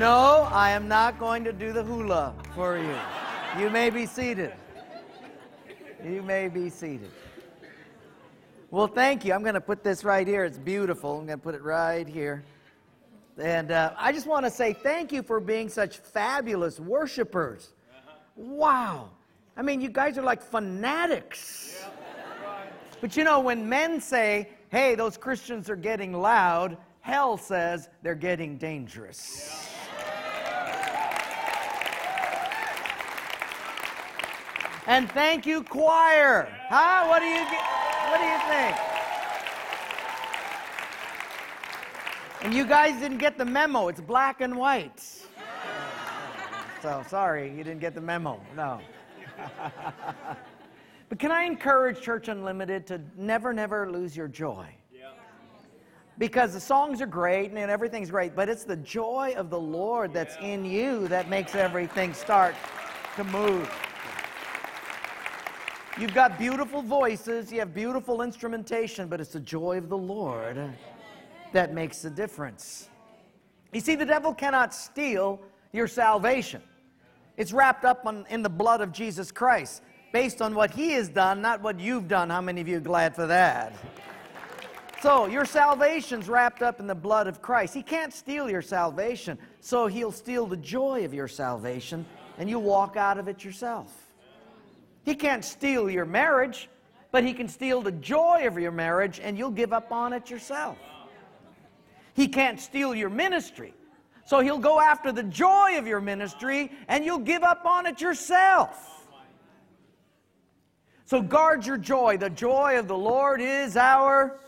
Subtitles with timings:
[0.00, 2.96] No, I am not going to do the hula for you.
[3.62, 4.54] You may be seated.
[6.02, 7.10] You may be seated.
[8.70, 9.34] Well, thank you.
[9.34, 10.46] I'm going to put this right here.
[10.46, 11.18] It's beautiful.
[11.18, 12.42] I'm going to put it right here.
[13.36, 17.74] And uh, I just want to say thank you for being such fabulous worshipers.
[18.36, 19.10] Wow.
[19.54, 21.84] I mean, you guys are like fanatics.
[23.02, 28.14] But you know, when men say, hey, those Christians are getting loud, hell says they're
[28.14, 29.66] getting dangerous.
[34.90, 36.52] And thank you, choir.
[36.68, 37.06] Huh?
[37.06, 37.44] What do you
[38.08, 38.76] what do you think?
[42.42, 43.86] And you guys didn't get the memo.
[43.86, 45.00] It's black and white.
[46.82, 48.40] So sorry, you didn't get the memo.
[48.56, 48.80] No.
[51.08, 54.66] but can I encourage Church Unlimited to never, never lose your joy?
[56.18, 60.12] Because the songs are great and everything's great, but it's the joy of the Lord
[60.12, 62.56] that's in you that makes everything start
[63.14, 63.70] to move.
[66.00, 70.58] You've got beautiful voices, you have beautiful instrumentation, but it's the joy of the Lord
[71.52, 72.88] that makes the difference.
[73.74, 75.38] You see, the devil cannot steal
[75.74, 76.62] your salvation.
[77.36, 81.10] It's wrapped up on, in the blood of Jesus Christ, based on what he has
[81.10, 82.30] done, not what you've done.
[82.30, 83.76] How many of you are glad for that?
[85.02, 87.74] So, your salvation's wrapped up in the blood of Christ.
[87.74, 92.06] He can't steal your salvation, so he'll steal the joy of your salvation,
[92.38, 94.09] and you walk out of it yourself.
[95.04, 96.68] He can't steal your marriage,
[97.10, 100.30] but he can steal the joy of your marriage and you'll give up on it
[100.30, 100.78] yourself.
[102.14, 103.74] He can't steal your ministry.
[104.26, 108.00] So he'll go after the joy of your ministry and you'll give up on it
[108.00, 109.08] yourself.
[111.04, 112.16] So guard your joy.
[112.16, 114.38] The joy of the Lord is our,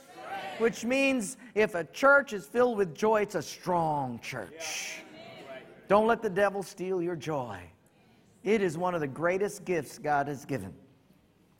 [0.58, 5.00] which means if a church is filled with joy, it's a strong church.
[5.88, 7.58] Don't let the devil steal your joy.
[8.44, 10.74] It is one of the greatest gifts God has given.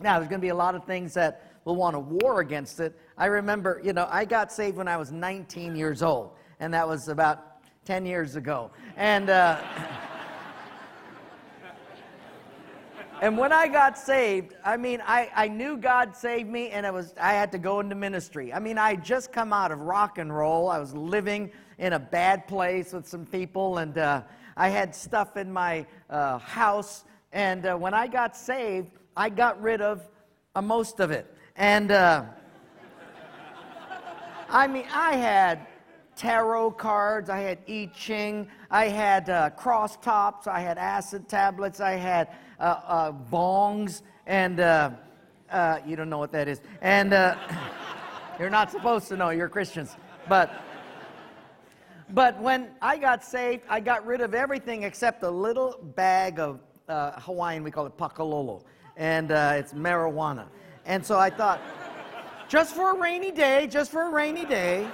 [0.00, 2.80] Now, there's going to be a lot of things that will want to war against
[2.80, 2.98] it.
[3.16, 6.88] I remember, you know, I got saved when I was 19 years old, and that
[6.88, 8.72] was about 10 years ago.
[8.96, 9.62] And, uh,
[13.22, 16.92] and when I got saved, I mean, I, I knew God saved me, and it
[16.92, 18.52] was, I had to go into ministry.
[18.52, 20.68] I mean, I just come out of rock and roll.
[20.68, 24.22] I was living in a bad place with some people, and, uh,
[24.56, 29.60] I had stuff in my uh, house, and uh, when I got saved, I got
[29.62, 30.02] rid of
[30.54, 31.26] uh, most of it.
[31.56, 32.24] And uh,
[34.48, 35.66] I mean, I had
[36.16, 41.80] tarot cards, I had I Ching, I had uh, cross tops, I had acid tablets,
[41.80, 42.28] I had
[42.60, 44.58] uh, bongs, and
[45.86, 46.60] you don't know what that is.
[46.80, 47.12] And
[48.38, 49.96] you're not supposed to know, you're Christians.
[50.28, 50.52] But
[52.10, 56.60] but when I got saved, I got rid of everything except a little bag of
[56.88, 58.62] uh, Hawaiian, we call it pakalolo,
[58.96, 60.46] and uh, it's marijuana.
[60.84, 61.60] And so I thought,
[62.48, 64.86] just for a rainy day, just for a rainy day.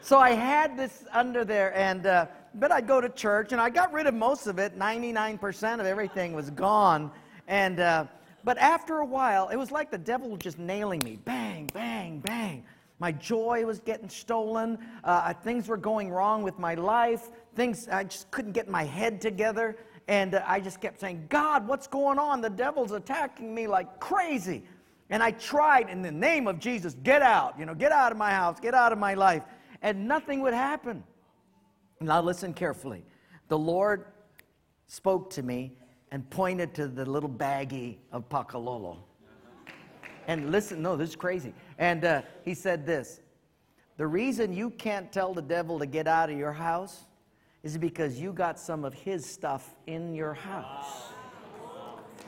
[0.00, 3.68] So I had this under there, and uh, but I'd go to church, and I
[3.68, 4.78] got rid of most of it.
[4.78, 7.10] 99% of everything was gone,
[7.46, 8.06] and uh,
[8.42, 12.20] but after a while, it was like the devil was just nailing me, bang, bang,
[12.20, 12.64] bang.
[12.98, 14.78] My joy was getting stolen.
[15.04, 17.28] Uh, things were going wrong with my life.
[17.54, 19.76] Things, I just couldn't get my head together.
[20.08, 22.40] And uh, I just kept saying, God, what's going on?
[22.40, 24.64] The devil's attacking me like crazy.
[25.10, 28.18] And I tried, in the name of Jesus, get out, you know, get out of
[28.18, 29.42] my house, get out of my life.
[29.80, 31.04] And nothing would happen.
[32.00, 33.04] Now, listen carefully.
[33.48, 34.06] The Lord
[34.86, 35.72] spoke to me
[36.10, 38.98] and pointed to the little baggie of Pakalolo.
[40.28, 41.54] And listen, no, this is crazy.
[41.78, 43.20] And uh, he said this
[43.96, 47.06] The reason you can't tell the devil to get out of your house
[47.64, 51.12] is because you got some of his stuff in your house.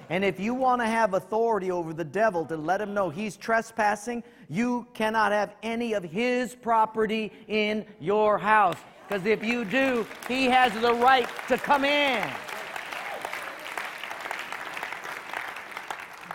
[0.09, 3.37] And if you want to have authority over the devil to let him know he's
[3.37, 8.76] trespassing, you cannot have any of his property in your house.
[9.06, 12.29] Because if you do, he has the right to come in.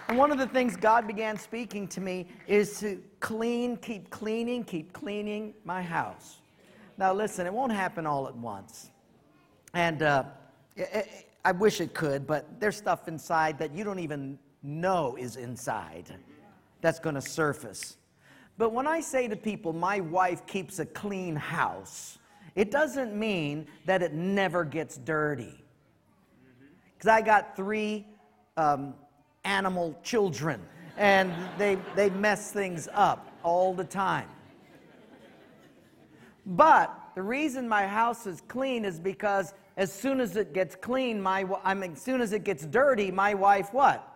[0.07, 4.63] And one of the things God began speaking to me is to clean, keep cleaning,
[4.63, 6.37] keep cleaning my house.
[6.97, 8.91] Now, listen, it won't happen all at once.
[9.73, 10.25] And uh,
[11.43, 16.13] I wish it could, but there's stuff inside that you don't even know is inside
[16.81, 17.97] that's going to surface.
[18.57, 22.19] But when I say to people, my wife keeps a clean house,
[22.53, 25.63] it doesn't mean that it never gets dirty.
[26.93, 28.07] Because I got three
[28.55, 28.93] um,
[29.45, 30.61] animal children,
[30.97, 34.27] and they, they mess things up all the time.
[36.45, 41.21] But the reason my house is clean is because as soon as it gets clean,
[41.21, 44.07] my I mean, as soon as it gets dirty, my wife what?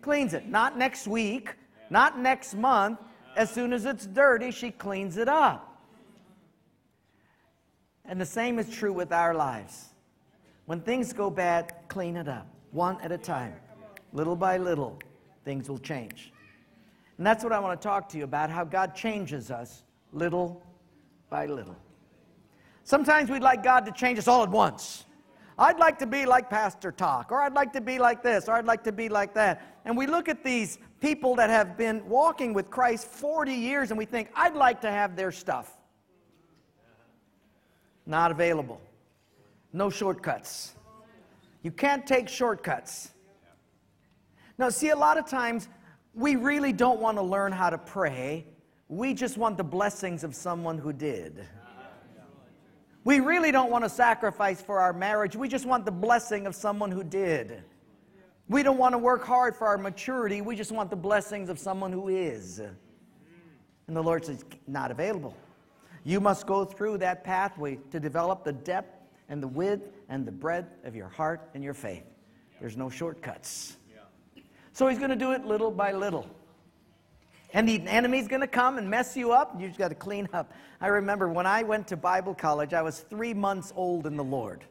[0.00, 0.48] Cleans it.
[0.48, 1.54] Not next week,
[1.90, 3.00] not next month.
[3.36, 5.82] As soon as it's dirty, she cleans it up.
[8.04, 9.86] And the same is true with our lives.
[10.66, 13.54] When things go bad, clean it up, one at a time.
[14.14, 14.98] Little by little,
[15.44, 16.32] things will change.
[17.18, 19.82] And that's what I want to talk to you about how God changes us
[20.12, 20.62] little
[21.28, 21.76] by little.
[22.84, 25.04] Sometimes we'd like God to change us all at once.
[25.58, 28.54] I'd like to be like Pastor Talk, or I'd like to be like this, or
[28.54, 29.80] I'd like to be like that.
[29.84, 33.98] And we look at these people that have been walking with Christ 40 years and
[33.98, 35.76] we think, I'd like to have their stuff.
[38.06, 38.80] Not available.
[39.72, 40.74] No shortcuts.
[41.62, 43.13] You can't take shortcuts.
[44.58, 45.68] Now, see, a lot of times
[46.14, 48.46] we really don't want to learn how to pray.
[48.88, 51.46] We just want the blessings of someone who did.
[53.02, 55.36] We really don't want to sacrifice for our marriage.
[55.36, 57.62] We just want the blessing of someone who did.
[58.48, 60.40] We don't want to work hard for our maturity.
[60.40, 62.60] We just want the blessings of someone who is.
[62.60, 65.36] And the Lord says, not available.
[66.04, 70.32] You must go through that pathway to develop the depth and the width and the
[70.32, 72.04] breadth of your heart and your faith.
[72.60, 73.76] There's no shortcuts.
[74.74, 76.28] So He's going to do it little by little.
[77.54, 79.58] And the enemy's going to come and mess you up.
[79.58, 80.52] You just got to clean up.
[80.80, 84.24] I remember when I went to Bible college, I was three months old in the
[84.24, 84.64] Lord.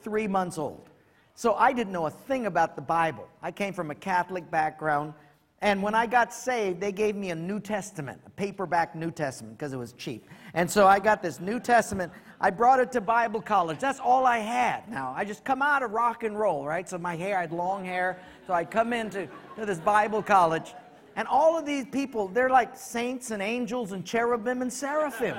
[0.00, 0.88] Three months old.
[1.34, 3.28] So I didn't know a thing about the Bible.
[3.42, 5.12] I came from a Catholic background.
[5.60, 9.58] And when I got saved, they gave me a New Testament, a paperback New Testament,
[9.58, 10.26] because it was cheap.
[10.54, 12.12] And so I got this New Testament.
[12.40, 13.78] I brought it to Bible college.
[13.78, 14.88] That's all I had.
[14.88, 16.88] Now, I just come out of rock and roll, right?
[16.88, 18.18] So my hair, I had long hair.
[18.46, 20.74] So I come into to this Bible college.
[21.16, 25.36] And all of these people, they're like saints and angels and cherubim and seraphim.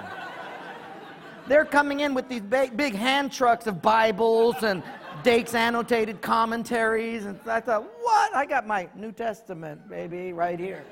[1.47, 4.83] they're coming in with these big, big hand trucks of Bibles and
[5.23, 7.25] Dake's annotated commentaries.
[7.25, 8.35] And I thought, what?
[8.35, 10.83] I got my New Testament, baby, right here.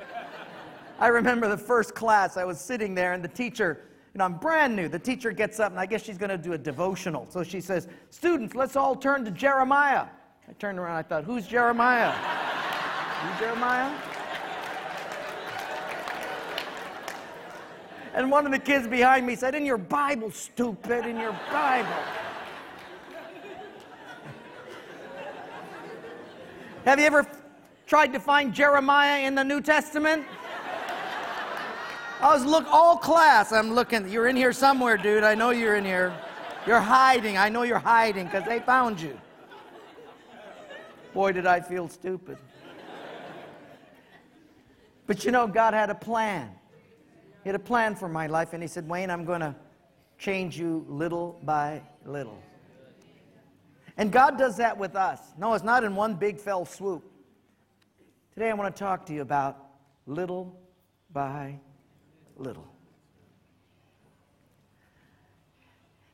[1.00, 3.82] I remember the first class, I was sitting there, and the teacher,
[4.18, 4.88] you know, I'm brand new.
[4.88, 7.28] The teacher gets up, and I guess she's going to do a devotional.
[7.30, 10.08] So she says, Students, let's all turn to Jeremiah.
[10.50, 12.12] I turned around, I thought, Who's Jeremiah?
[13.24, 13.96] you Jeremiah?
[18.16, 21.94] And one of the kids behind me said, In your Bible, stupid, in your Bible.
[26.86, 27.28] Have you ever
[27.86, 30.26] tried to find Jeremiah in the New Testament?
[32.20, 33.52] I was look all class.
[33.52, 34.10] I'm looking.
[34.10, 35.24] You're in here somewhere, dude.
[35.24, 36.16] I know you're in here.
[36.66, 37.38] You're hiding.
[37.38, 39.20] I know you're hiding because they found you.
[41.14, 42.38] Boy, did I feel stupid.
[45.06, 46.50] But you know, God had a plan.
[47.44, 49.56] He had a plan for my life, and He said, Wayne, I'm going to
[50.18, 52.38] change you little by little.
[53.96, 55.20] And God does that with us.
[55.38, 57.04] No, it's not in one big fell swoop.
[58.34, 59.58] Today I want to talk to you about
[60.06, 60.60] little
[61.12, 61.60] by
[62.40, 62.68] little.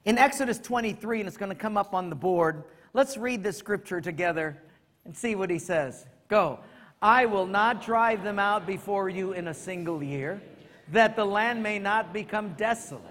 [0.06, 3.58] In Exodus 23, and it's going to come up on the board, let's read this
[3.58, 4.62] scripture together
[5.06, 6.06] and see what he says.
[6.28, 6.60] Go.
[7.02, 10.42] I will not drive them out before you in a single year
[10.92, 13.04] that the land may not become desolate,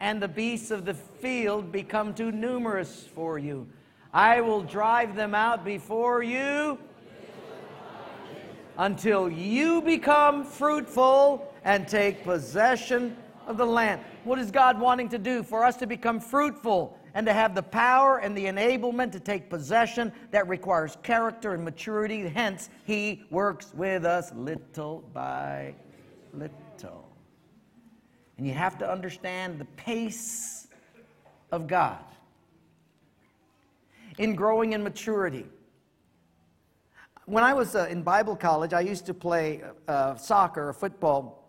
[0.00, 3.66] and the beasts of the field become too numerous for you.
[4.12, 6.78] I will drive them out before you
[8.76, 13.16] until you become fruitful and take possession
[13.46, 14.00] of the land.
[14.24, 15.42] What is God wanting to do?
[15.42, 19.50] For us to become fruitful and to have the power and the enablement to take
[19.50, 22.28] possession that requires character and maturity.
[22.28, 25.74] Hence, He works with us little by
[26.32, 27.08] little.
[28.38, 30.66] And you have to understand the pace
[31.52, 31.98] of God
[34.18, 35.46] in growing in maturity.
[37.26, 41.41] When I was uh, in Bible college, I used to play uh, soccer or football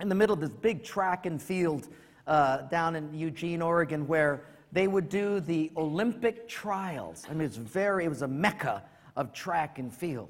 [0.00, 1.88] in the middle of this big track and field
[2.26, 7.24] uh, down in Eugene, Oregon, where they would do the Olympic trials.
[7.28, 8.84] I mean, it's very, it was a mecca
[9.16, 10.28] of track and field.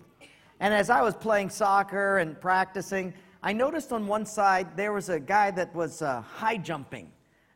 [0.61, 5.09] And as I was playing soccer and practicing, I noticed on one side there was
[5.09, 7.11] a guy that was uh, high jumping.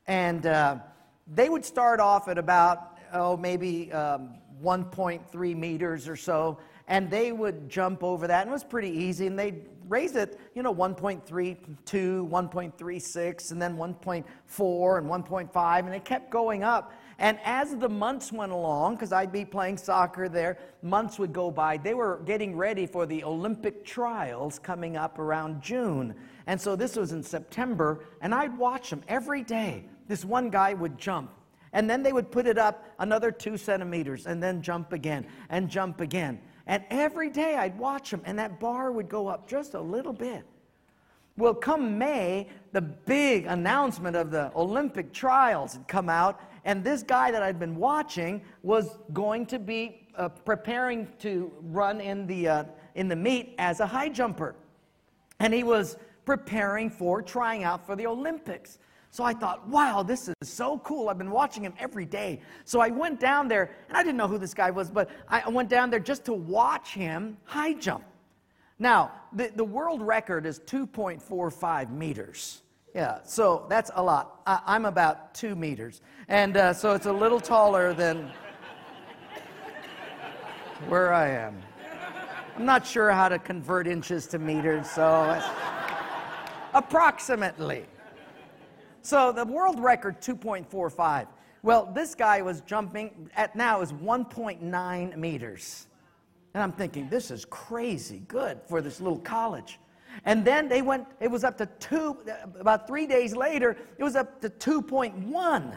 [0.06, 0.78] And uh,
[1.26, 6.58] they would start off at about, oh, maybe um, 1.3 meters or so.
[6.86, 8.42] And they would jump over that.
[8.42, 9.26] And it was pretty easy.
[9.26, 16.04] And they'd raise it, you know, 1.32, 1.36, and then 1.4 and 1.5, and it
[16.04, 16.92] kept going up.
[17.18, 21.50] And as the months went along, because I'd be playing soccer there, months would go
[21.50, 21.76] by.
[21.76, 26.14] They were getting ready for the Olympic trials coming up around June.
[26.46, 29.86] And so this was in September, and I'd watch them every day.
[30.08, 31.30] This one guy would jump,
[31.72, 35.68] and then they would put it up another two centimeters, and then jump again, and
[35.68, 36.40] jump again.
[36.66, 40.12] And every day I'd watch him, and that bar would go up just a little
[40.12, 40.44] bit.
[41.36, 47.02] Well, come May, the big announcement of the Olympic trials had come out, and this
[47.02, 52.48] guy that I'd been watching was going to be uh, preparing to run in the,
[52.48, 54.54] uh, in the meet as a high jumper.
[55.40, 58.78] And he was preparing for trying out for the Olympics.
[59.14, 61.08] So I thought, wow, this is so cool.
[61.08, 62.40] I've been watching him every day.
[62.64, 65.48] So I went down there, and I didn't know who this guy was, but I
[65.48, 68.02] went down there just to watch him high jump.
[68.80, 72.62] Now, the, the world record is 2.45 meters.
[72.92, 74.40] Yeah, so that's a lot.
[74.48, 76.00] I, am about two meters.
[76.26, 78.32] And uh, so it's a little taller than
[80.88, 81.62] where I am.
[82.56, 85.40] I'm not sure how to convert inches to meters, so
[86.74, 87.86] approximately.
[89.04, 91.26] So the world record 2.45.
[91.62, 95.86] Well, this guy was jumping at now is 1.9 meters.
[96.54, 99.78] And I'm thinking, this is crazy good for this little college.
[100.24, 102.16] And then they went, it was up to two,
[102.58, 105.62] about three days later, it was up to 2.1.
[105.62, 105.74] And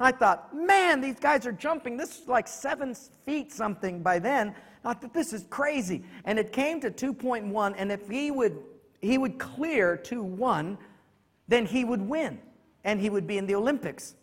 [0.00, 1.96] I thought, man, these guys are jumping.
[1.96, 4.56] This is like seven feet something by then.
[4.84, 6.02] I thought, this is crazy.
[6.24, 8.58] And it came to 2.1, and if he would,
[9.00, 10.76] he would clear 2.1,
[11.48, 12.38] then he would win
[12.84, 14.14] and he would be in the Olympics.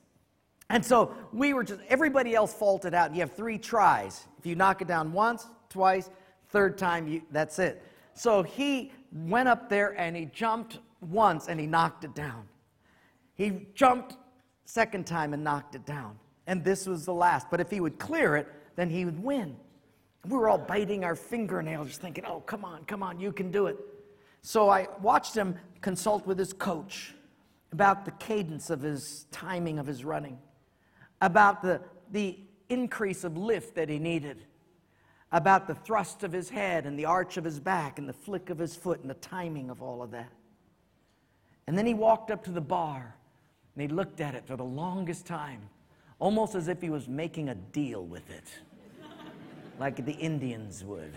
[0.69, 3.13] And so we were just, everybody else faulted out.
[3.13, 4.25] You have three tries.
[4.39, 6.09] If you knock it down once, twice,
[6.49, 7.83] third time, you, that's it.
[8.13, 12.47] So he went up there and he jumped once and he knocked it down.
[13.35, 14.15] He jumped
[14.65, 16.17] second time and knocked it down.
[16.47, 17.47] And this was the last.
[17.51, 19.57] But if he would clear it, then he would win.
[20.27, 23.51] We were all biting our fingernails, just thinking, oh, come on, come on, you can
[23.51, 23.77] do it.
[24.41, 27.13] So I watched him consult with his coach
[27.71, 30.37] about the cadence of his timing of his running,
[31.21, 31.81] about the,
[32.11, 32.37] the
[32.69, 34.43] increase of lift that he needed,
[35.31, 38.49] about the thrust of his head and the arch of his back and the flick
[38.49, 40.31] of his foot and the timing of all of that.
[41.67, 43.15] And then he walked up to the bar
[43.75, 45.61] and he looked at it for the longest time,
[46.19, 48.49] almost as if he was making a deal with it,
[49.79, 51.13] like the Indians would.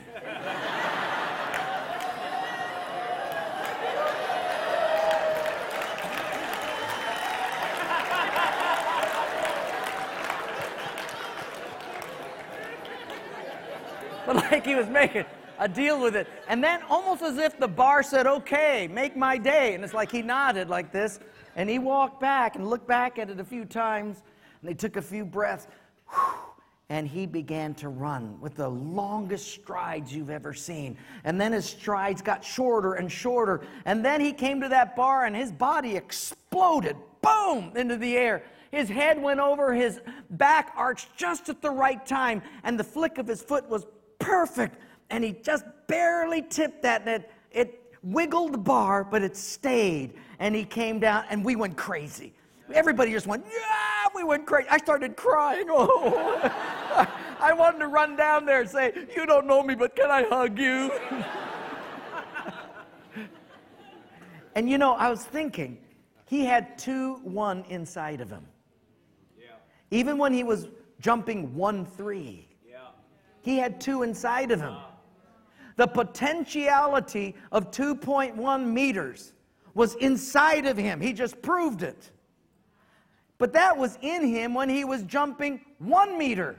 [14.27, 15.25] but like he was making
[15.59, 16.27] a deal with it.
[16.49, 19.75] And then, almost as if the bar said, okay, make my day.
[19.75, 21.21] And it's like he nodded like this.
[21.57, 24.23] And he walked back and looked back at it a few times.
[24.61, 25.67] And they took a few breaths.
[26.91, 30.99] And he began to run with the longest strides you've ever seen.
[31.25, 33.63] And then his strides got shorter and shorter.
[33.85, 38.43] And then he came to that bar and his body exploded, boom, into the air.
[38.71, 40.01] His head went over, his
[40.31, 43.87] back arched just at the right time, and the flick of his foot was
[44.25, 44.81] perfect.
[45.11, 50.15] And he just barely tipped that, and it, it wiggled the bar, but it stayed.
[50.39, 52.33] And he came down, and we went crazy.
[52.73, 54.69] Everybody just went, yeah, we went crazy.
[54.71, 55.67] I started crying.
[56.97, 60.13] Oh, I wanted to run down there and say, You don't know me, but can
[60.13, 60.93] I hug you?
[64.55, 65.77] and you know, I was thinking,
[66.27, 68.47] he had 2 1 inside of him.
[69.37, 69.47] Yeah.
[69.91, 70.69] Even when he was
[71.01, 72.54] jumping 1 3,
[73.45, 74.75] he had two inside of him.
[75.77, 79.35] The potentiality of 2.1 meters
[79.75, 81.01] was inside of him.
[81.01, 82.11] He just proved it.
[83.37, 86.57] But that was in him when he was jumping one meter.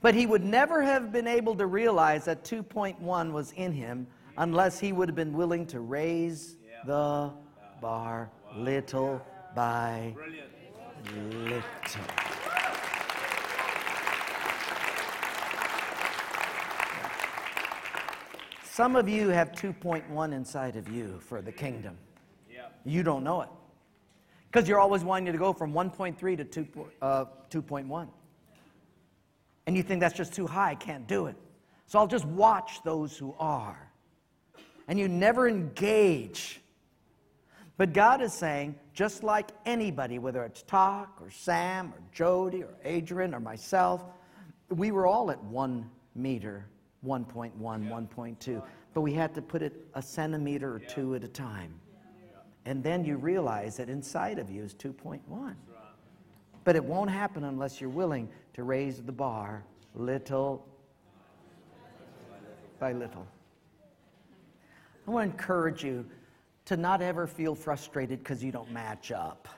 [0.00, 4.06] But he would never have been able to realize that 2.1 was in him
[4.38, 7.32] unless he would have been willing to raise the
[7.80, 9.24] bar little
[9.54, 10.14] by
[11.14, 11.62] little.
[18.76, 21.96] Some of you have 2.1 inside of you for the kingdom.
[22.84, 23.48] You don't know it.
[24.52, 26.66] Because you're always wanting to go from 1.3 to 2,
[27.00, 28.08] uh, 2.1.
[29.66, 31.36] And you think that's just too high, I can't do it.
[31.86, 33.90] So I'll just watch those who are.
[34.88, 36.60] And you never engage.
[37.78, 42.74] But God is saying, just like anybody, whether it's Talk or Sam or Jody or
[42.84, 44.04] Adrian or myself,
[44.68, 46.66] we were all at one meter
[47.06, 48.62] 1.1, 1.2.
[48.92, 51.74] But we had to put it a centimeter or two at a time.
[52.64, 55.54] And then you realize that inside of you is 2.1.
[56.64, 60.66] But it won't happen unless you're willing to raise the bar little
[62.78, 63.26] by little.
[65.06, 66.04] I want to encourage you
[66.66, 69.48] to not ever feel frustrated because you don't match up.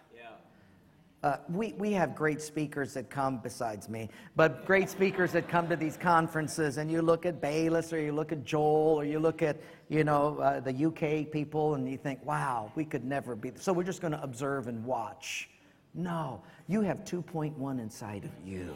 [1.25, 5.69] Uh, we, we have great speakers that come besides me, but great speakers that come
[5.69, 9.19] to these conferences, and you look at Bayless or you look at Joel or you
[9.19, 13.35] look at, you know, uh, the UK people, and you think, wow, we could never
[13.35, 13.51] be.
[13.57, 15.51] So we're just going to observe and watch.
[15.93, 18.73] No, you have 2.1 inside of you.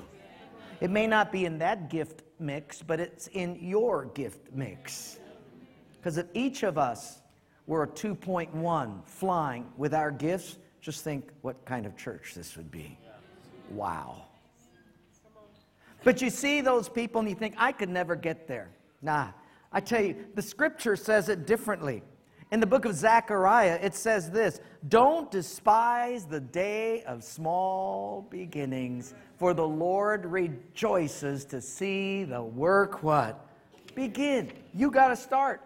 [0.80, 5.20] It may not be in that gift mix, but it's in your gift mix.
[5.96, 7.20] Because if each of us
[7.68, 12.70] were a 2.1 flying with our gifts, just think what kind of church this would
[12.70, 12.98] be.
[13.70, 14.26] Wow.
[16.04, 18.68] But you see those people and you think, I could never get there.
[19.00, 19.28] Nah,
[19.70, 22.02] I tell you, the scripture says it differently.
[22.50, 29.14] In the book of Zechariah, it says this Don't despise the day of small beginnings,
[29.38, 33.46] for the Lord rejoices to see the work what?
[33.94, 34.52] Begin.
[34.74, 35.62] You got to start.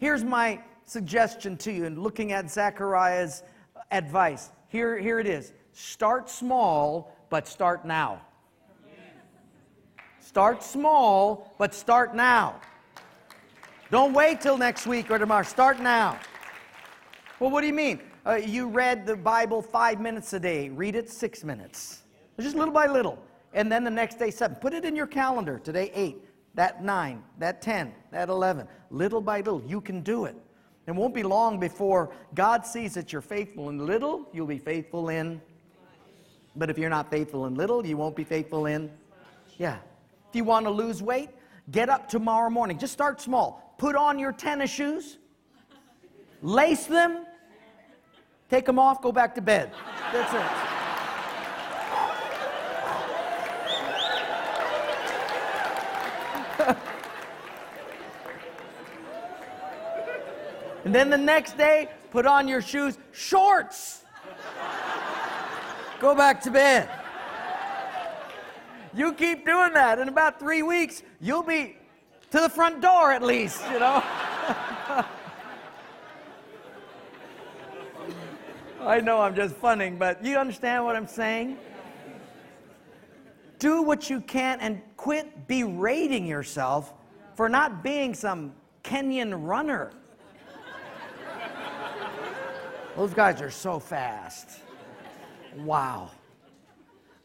[0.00, 3.42] Here's my suggestion to you in looking at Zechariah's
[3.90, 4.50] advice.
[4.68, 8.20] Here, here it is start small, but start now.
[10.20, 12.60] Start small, but start now.
[13.90, 15.42] Don't wait till next week or tomorrow.
[15.42, 16.18] Start now.
[17.40, 18.00] Well, what do you mean?
[18.26, 20.68] Uh, you read the Bible five minutes a day.
[20.68, 22.02] Read it six minutes.
[22.38, 23.18] Just little by little.
[23.54, 24.58] And then the next day, seven.
[24.58, 25.58] Put it in your calendar.
[25.58, 26.22] Today, eight.
[26.54, 27.22] That nine.
[27.38, 27.94] That ten.
[28.10, 28.68] That eleven.
[28.90, 29.62] Little by little.
[29.66, 30.36] You can do it.
[30.88, 35.10] It won't be long before God sees that you're faithful in little, you'll be faithful
[35.10, 35.38] in.
[36.56, 38.90] But if you're not faithful in little, you won't be faithful in.
[39.58, 39.76] Yeah.
[40.30, 41.28] If you want to lose weight,
[41.70, 42.78] get up tomorrow morning.
[42.78, 43.74] Just start small.
[43.76, 45.18] Put on your tennis shoes,
[46.40, 47.26] lace them,
[48.48, 49.70] take them off, go back to bed.
[50.10, 50.77] That's it.
[60.88, 64.04] And then the next day, put on your shoes, shorts.
[66.00, 66.88] Go back to bed.
[68.94, 69.98] You keep doing that.
[69.98, 71.76] In about three weeks, you'll be
[72.30, 74.02] to the front door at least, you know.
[78.80, 81.58] I know I'm just funning, but you understand what I'm saying?
[83.58, 86.94] Do what you can and quit berating yourself
[87.34, 89.92] for not being some Kenyan runner.
[92.98, 94.58] Those guys are so fast.
[95.58, 96.10] Wow.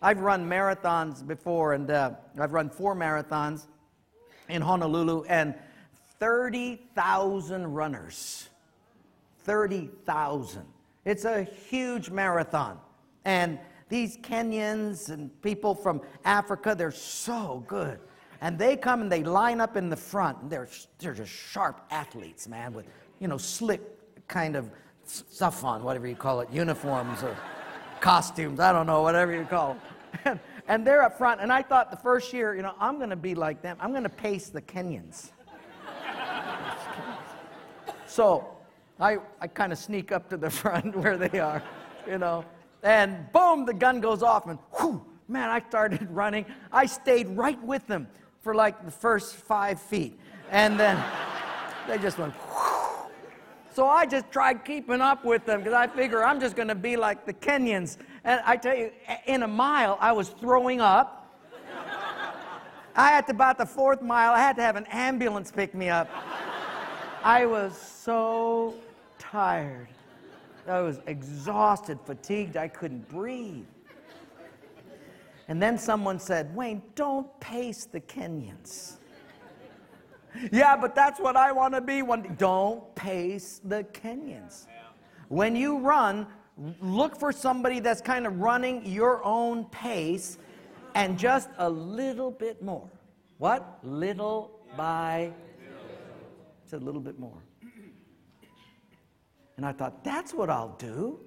[0.03, 3.63] I've run marathons before, and uh, I've run four marathons
[4.49, 5.55] in Honolulu, and
[6.19, 8.49] 30,000 runners.
[9.45, 10.61] 30,000.
[11.05, 12.77] It's a huge marathon.
[13.25, 13.57] And
[13.89, 17.99] these Kenyans and people from Africa, they're so good.
[18.41, 20.39] And they come and they line up in the front.
[20.43, 22.85] And they're, they're just sharp athletes, man, with,
[23.19, 23.81] you know, slick
[24.27, 24.69] kind of
[25.05, 27.35] stuff on, whatever you call it, uniforms or
[27.99, 29.77] costumes, I don't know, whatever you call
[30.23, 30.39] them.
[30.67, 33.15] And, they're up front, and I thought the first year, you know, I'm going to
[33.15, 33.75] be like them.
[33.81, 35.31] I'm going to pace the Kenyans.
[38.07, 38.47] so
[38.99, 41.61] I, I kind of sneak up to the front where they are,
[42.07, 42.45] you know,
[42.83, 46.45] and boom, the gun goes off, and whew, man, I started running.
[46.71, 48.07] I stayed right with them
[48.41, 50.19] for like the first five feet.
[50.51, 51.01] And then
[51.87, 52.33] they just went,
[53.73, 56.75] so I just tried keeping up with them because I figure I'm just going to
[56.75, 57.97] be like the Kenyans.
[58.23, 58.91] And I tell you,
[59.25, 61.19] in a mile, I was throwing up.
[62.95, 65.89] I had to, about the fourth mile, I had to have an ambulance pick me
[65.89, 66.07] up.
[67.23, 68.75] I was so
[69.17, 69.87] tired.
[70.67, 73.65] I was exhausted, fatigued, I couldn't breathe.
[75.47, 78.97] And then someone said, Wayne, don't pace the Kenyans.
[80.51, 82.29] Yeah, but that's what I want to be one day.
[82.37, 84.67] Don't pace the Kenyans.
[85.29, 86.27] When you run,
[86.81, 90.37] look for somebody that's kind of running your own pace
[90.95, 92.89] and just a little bit more.
[93.37, 93.79] What?
[93.83, 95.31] Little by
[96.63, 97.37] just a little bit more.
[99.57, 101.19] And I thought, that's what I'll do.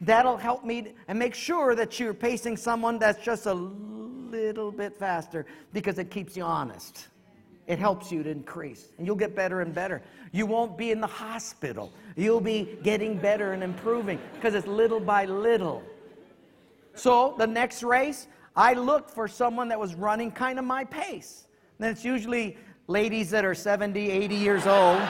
[0.00, 4.96] That'll help me and make sure that you're pacing someone that's just a little bit
[4.96, 7.08] faster because it keeps you honest.
[7.66, 10.02] It helps you to increase, and you'll get better and better.
[10.32, 11.92] You won't be in the hospital.
[12.16, 15.82] You'll be getting better and improving because it's little by little.
[16.94, 21.46] So, the next race, I looked for someone that was running kind of my pace.
[21.78, 25.00] then it's usually ladies that are 70, 80 years old.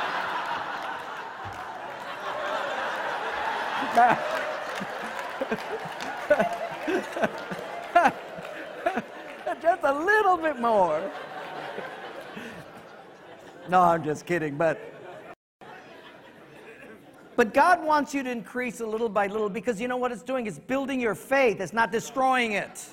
[9.62, 11.11] just a little bit more.
[13.68, 14.81] No, I'm just kidding, but
[17.35, 20.22] but God wants you to increase a little by little because you know what it's
[20.22, 20.46] doing?
[20.46, 22.87] It's building your faith, it's not destroying it.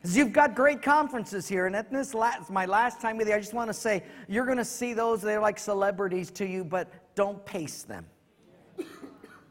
[0.00, 3.34] Because you've got great conferences here, and at this last, my last time with you,
[3.34, 6.64] I just want to say you're going to see those, they're like celebrities to you,
[6.64, 8.06] but don't pace them.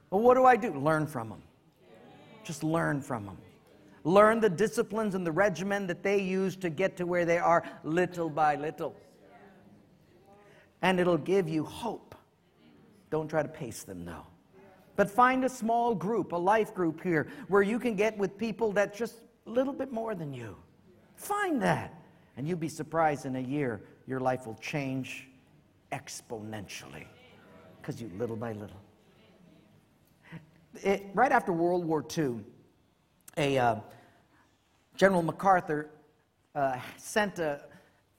[0.09, 0.73] well, what do I do?
[0.73, 1.43] Learn from them.
[2.43, 3.37] Just learn from them.
[4.03, 7.63] Learn the disciplines and the regimen that they use to get to where they are
[7.83, 8.95] little by little.
[10.81, 12.15] And it'll give you hope.
[13.09, 14.25] Don't try to pace them, though.
[14.95, 18.71] But find a small group, a life group here, where you can get with people
[18.73, 19.15] that just
[19.47, 20.57] a little bit more than you.
[21.15, 21.93] Find that.
[22.37, 25.27] And you'll be surprised in a year, your life will change
[25.91, 27.05] exponentially
[27.81, 28.79] because you little by little.
[30.83, 32.41] It, right after World War II,
[33.39, 33.75] a uh,
[34.97, 35.89] General MacArthur
[36.53, 37.61] uh, sent a,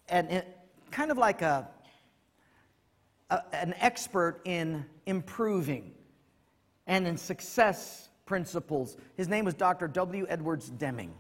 [0.09, 0.43] an,
[0.91, 1.69] kind of like a,
[3.29, 5.93] a, an expert in improving
[6.87, 8.97] and in success principles.
[9.17, 9.89] His name was Dr.
[9.89, 10.27] W.
[10.29, 11.13] Edwards Deming.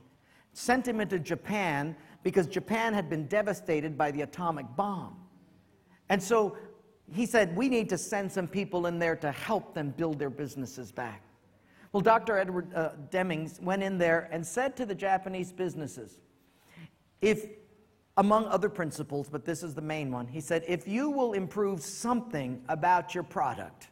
[0.55, 5.17] Sent him into Japan because Japan had been devastated by the atomic bomb.
[6.09, 6.57] And so
[7.13, 10.31] he said, We need to send some people in there to help them build their
[10.31, 11.23] businesses back.
[11.93, 12.39] Well, Dr.
[12.39, 16.21] Edward uh, Deming went in there and said to the Japanese businesses,
[17.21, 17.47] if,
[18.17, 21.83] among other principles, but this is the main one, he said, if you will improve
[21.83, 23.89] something about your product,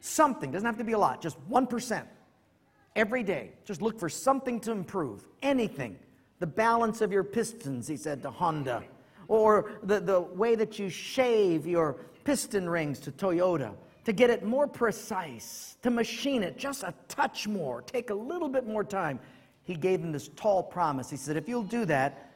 [0.00, 2.06] something, doesn't have to be a lot, just 1%,
[2.96, 5.98] every day, just look for something to improve, anything.
[6.38, 8.82] The balance of your pistons, he said to Honda,
[9.28, 14.44] or the, the way that you shave your piston rings to Toyota to get it
[14.44, 19.18] more precise, to machine it just a touch more, take a little bit more time.
[19.64, 21.08] He gave them this tall promise.
[21.10, 22.30] He said, if you'll do that,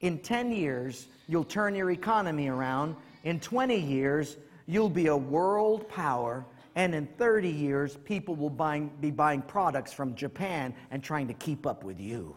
[0.00, 2.96] in 10 years, you'll turn your economy around.
[3.24, 6.44] In 20 years, you'll be a world power.
[6.76, 11.34] And in 30 years, people will buying, be buying products from Japan and trying to
[11.34, 12.36] keep up with you.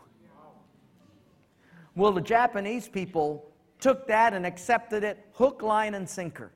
[1.95, 3.45] Well, the Japanese people
[3.79, 6.51] took that and accepted it hook, line, and sinker.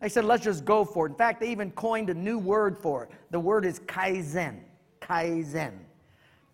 [0.00, 1.10] They said, let's just go for it.
[1.10, 3.10] In fact, they even coined a new word for it.
[3.30, 4.60] The word is kaizen.
[5.00, 5.72] Kaizen.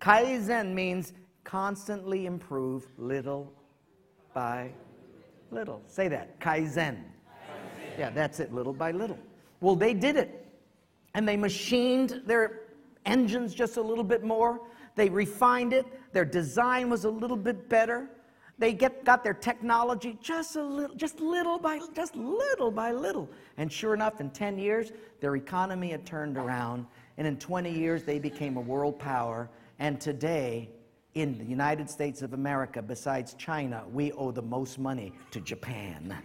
[0.01, 3.53] Kaizen means constantly improve little
[4.33, 4.71] by
[5.49, 5.81] little.
[5.87, 6.39] Say that.
[6.41, 6.97] Kaizen.
[6.97, 7.03] Kaizen.
[7.97, 9.17] Yeah, that's it, little by little.
[9.61, 10.45] Well, they did it.
[11.13, 12.63] And they machined their
[13.05, 14.59] engines just a little bit more.
[14.95, 15.85] They refined it.
[16.11, 18.09] Their design was a little bit better.
[18.59, 23.29] They get, got their technology just a little, just little by, just little by little.
[23.57, 26.87] And sure enough, in 10 years, their economy had turned around.
[27.17, 29.49] And in 20 years, they became a world power.
[29.77, 30.69] And today,
[31.13, 36.15] in the United States of America, besides China, we owe the most money to Japan.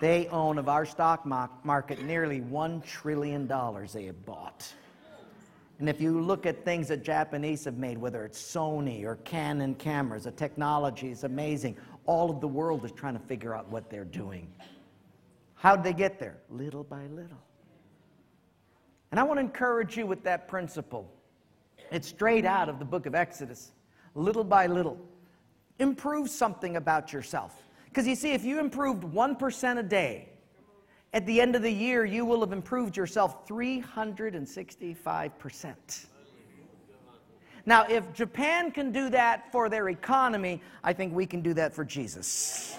[0.00, 3.46] They own of our stock market nearly $1 trillion
[3.92, 4.72] they have bought.
[5.80, 9.74] And if you look at things that Japanese have made, whether it's Sony or Canon
[9.74, 11.74] cameras, the technology is amazing.
[12.04, 14.52] All of the world is trying to figure out what they're doing.
[15.54, 16.36] How'd they get there?
[16.50, 17.42] Little by little.
[19.10, 21.10] And I want to encourage you with that principle.
[21.90, 23.72] It's straight out of the book of Exodus.
[24.14, 24.98] Little by little.
[25.78, 27.66] Improve something about yourself.
[27.86, 30.28] Because you see, if you improved 1% a day,
[31.12, 36.06] at the end of the year, you will have improved yourself 365%.
[37.66, 41.74] Now, if Japan can do that for their economy, I think we can do that
[41.74, 42.78] for Jesus.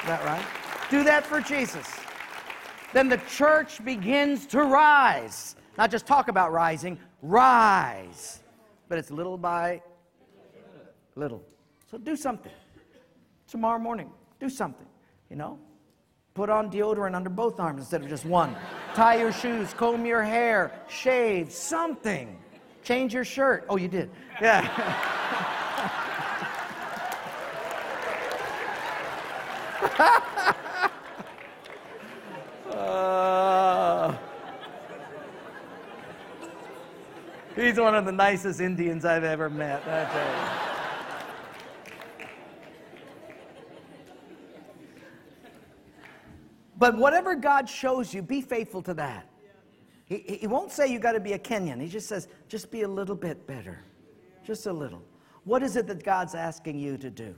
[0.00, 0.44] Is that right?
[0.90, 1.86] Do that for Jesus.
[2.92, 5.56] Then the church begins to rise.
[5.78, 8.40] Not just talk about rising, rise.
[8.88, 9.80] But it's little by
[11.14, 11.42] little.
[11.90, 12.52] So do something.
[13.46, 14.86] Tomorrow morning, do something,
[15.30, 15.58] you know?
[16.34, 18.56] Put on deodorant under both arms instead of just one.
[18.94, 22.38] Tie your shoes, comb your hair, shave, something.
[22.82, 23.66] Change your shirt.
[23.68, 24.08] Oh, you did.
[24.40, 24.62] Yeah.
[32.70, 34.16] uh,
[37.54, 39.82] he's one of the nicest Indians I've ever met.
[39.86, 40.32] I tell you.
[46.82, 49.28] But whatever God shows you, be faithful to that.
[50.04, 51.80] He, he won't say you got to be a Kenyan.
[51.80, 53.84] He just says, just be a little bit better.
[54.44, 55.00] Just a little.
[55.44, 57.36] What is it that God's asking you to do?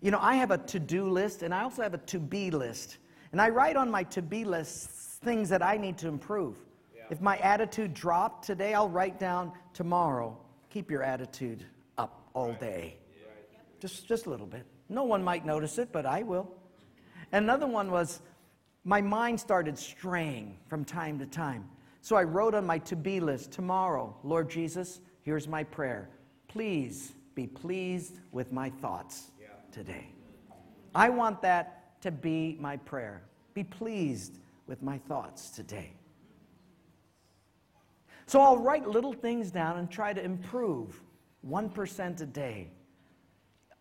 [0.00, 2.50] You know, I have a to do list and I also have a to be
[2.50, 2.96] list.
[3.32, 4.88] And I write on my to be list
[5.22, 6.56] things that I need to improve.
[6.96, 7.02] Yeah.
[7.10, 10.34] If my attitude dropped today, I'll write down tomorrow,
[10.70, 11.66] keep your attitude
[11.98, 12.96] up all day.
[13.80, 14.64] Just, just a little bit.
[14.88, 16.50] No one might notice it, but I will.
[17.32, 18.22] And another one was
[18.86, 21.68] my mind started straying from time to time.
[22.02, 26.08] So I wrote on my to be list tomorrow, Lord Jesus, here's my prayer.
[26.46, 29.32] Please be pleased with my thoughts
[29.72, 30.06] today.
[30.94, 33.24] I want that to be my prayer.
[33.54, 35.92] Be pleased with my thoughts today.
[38.26, 41.02] So I'll write little things down and try to improve
[41.44, 42.68] 1% a day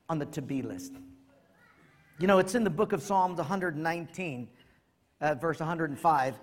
[0.09, 0.93] on the to be list.
[2.17, 4.47] You know, it's in the book of Psalms 119,
[5.21, 6.35] uh, verse 105.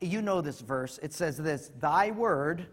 [0.00, 0.98] You know this verse.
[1.02, 2.66] It says this Thy word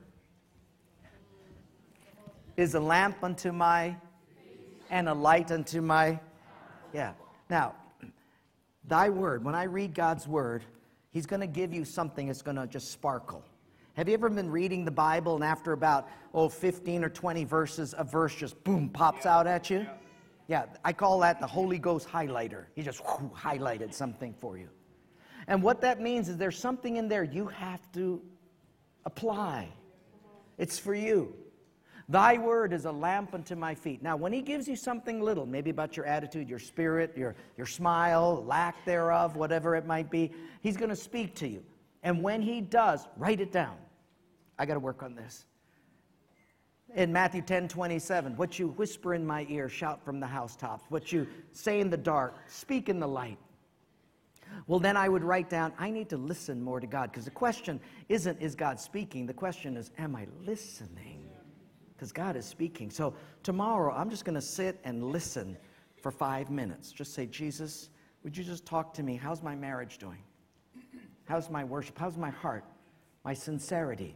[2.57, 3.95] is a lamp unto my
[4.89, 6.19] and a light unto my.
[6.93, 7.13] Yeah.
[7.49, 7.75] Now,
[8.87, 10.63] thy word, when I read God's word,
[11.11, 13.43] He's going to give you something that's going to just sparkle.
[13.93, 17.95] Have you ever been reading the Bible and after about, oh, 15 or 20 verses,
[17.97, 19.37] a verse just boom pops yeah.
[19.37, 19.77] out at you?
[19.77, 19.93] Yeah.
[20.49, 20.65] yeah.
[20.83, 22.65] I call that the Holy Ghost highlighter.
[22.75, 24.67] He just whoo, highlighted something for you.
[25.47, 28.21] And what that means is there's something in there you have to
[29.05, 29.69] apply.
[30.57, 31.35] It's for you.
[32.07, 34.03] Thy word is a lamp unto my feet.
[34.03, 37.65] Now, when he gives you something little, maybe about your attitude, your spirit, your, your
[37.65, 40.31] smile, lack thereof, whatever it might be,
[40.61, 41.63] he's going to speak to you.
[42.03, 43.75] And when he does, write it down.
[44.59, 45.45] I got to work on this.
[46.93, 50.85] In Matthew 10 27, what you whisper in my ear, shout from the housetops.
[50.89, 53.39] What you say in the dark, speak in the light.
[54.67, 57.11] Well, then I would write down, I need to listen more to God.
[57.11, 57.79] Because the question
[58.09, 59.25] isn't, is God speaking?
[59.25, 61.25] The question is, am I listening?
[61.95, 62.89] because God is speaking.
[62.89, 65.57] So tomorrow, I'm just going to sit and listen
[66.01, 66.91] for five minutes.
[66.91, 67.89] Just say, Jesus,
[68.23, 69.15] would you just talk to me?
[69.15, 70.21] How's my marriage doing?
[71.25, 71.97] How's my worship?
[71.97, 72.65] How's my heart?
[73.23, 74.15] My sincerity?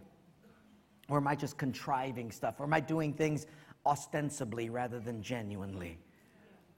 [1.07, 2.55] Or am I just contriving stuff?
[2.59, 3.47] Or am I doing things
[3.85, 5.97] ostensibly rather than genuinely?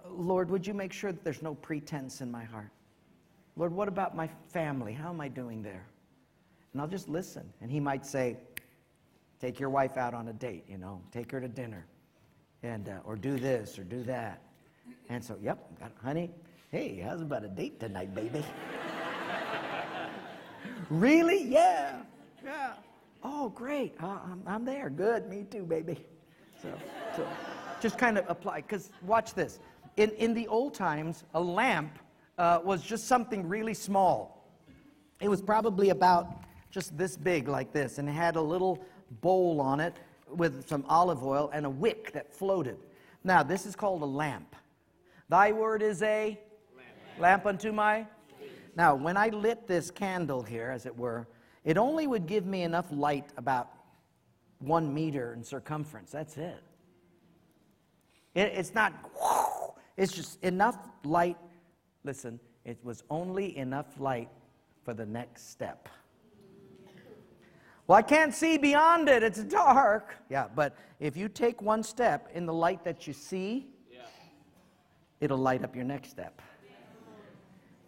[0.07, 2.71] Lord, would you make sure that there's no pretense in my heart?
[3.61, 4.91] Lord, what about my family?
[4.91, 5.85] How am I doing there?
[6.73, 7.47] And I'll just listen.
[7.61, 8.37] And he might say,
[9.39, 11.85] Take your wife out on a date, you know, take her to dinner,
[12.63, 14.41] and uh, or do this or do that.
[15.09, 15.59] And so, yep,
[16.03, 16.31] honey,
[16.71, 18.43] hey, how's about a date tonight, baby?
[20.89, 21.43] really?
[21.43, 21.97] Yeah,
[22.43, 22.73] yeah.
[23.21, 23.93] Oh, great.
[24.01, 24.89] Uh, I'm, I'm there.
[24.89, 25.29] Good.
[25.29, 26.03] Me too, baby.
[26.63, 26.69] So,
[27.15, 27.27] so
[27.79, 28.61] just kind of apply.
[28.61, 29.59] Because watch this.
[29.97, 31.99] In, in the old times, a lamp
[32.41, 34.51] uh, was just something really small.
[35.19, 38.83] It was probably about just this big, like this, and had a little
[39.21, 39.95] bowl on it
[40.27, 42.77] with some olive oil and a wick that floated.
[43.23, 44.55] Now, this is called a lamp.
[45.29, 46.39] Thy word is a
[46.75, 48.07] lamp, lamp unto my.
[48.75, 51.27] Now, when I lit this candle here, as it were,
[51.63, 53.69] it only would give me enough light about
[54.57, 56.09] one meter in circumference.
[56.09, 56.63] That's it.
[58.33, 58.93] it it's not,
[59.95, 61.37] it's just enough light.
[62.03, 64.29] Listen, it was only enough light
[64.83, 65.87] for the next step.
[67.87, 69.21] Well, I can't see beyond it.
[69.23, 70.15] It's dark.
[70.29, 73.99] Yeah, but if you take one step in the light that you see, yeah.
[75.19, 76.41] it'll light up your next step.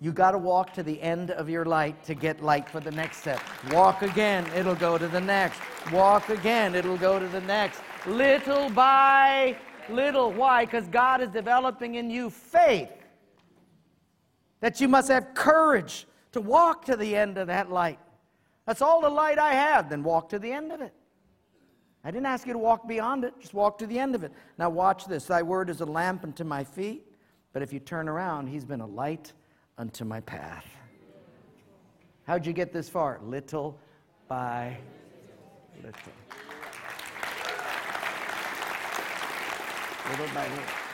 [0.02, 2.92] You got to walk to the end of your light to get light for the
[2.92, 3.40] next step.
[3.72, 5.62] Walk again, it'll go to the next.
[5.94, 7.80] Walk again, it'll go to the next.
[8.06, 9.56] Little by
[9.90, 10.34] little.
[10.34, 10.66] Why?
[10.66, 12.90] Because God is developing in you faith.
[14.64, 18.00] That you must have courage to walk to the end of that light.
[18.66, 19.90] That's all the light I have.
[19.90, 20.94] Then walk to the end of it.
[22.02, 24.32] I didn't ask you to walk beyond it, just walk to the end of it.
[24.58, 25.26] Now, watch this.
[25.26, 27.06] Thy word is a lamp unto my feet,
[27.52, 29.34] but if you turn around, he's been a light
[29.78, 30.66] unto my path.
[32.26, 33.20] How'd you get this far?
[33.22, 33.78] Little
[34.30, 34.78] by
[35.76, 36.14] little.
[40.10, 40.93] Little by little.